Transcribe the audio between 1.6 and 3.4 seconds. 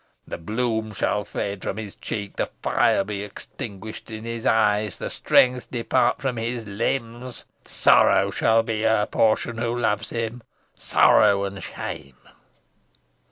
from his cheek, the fire be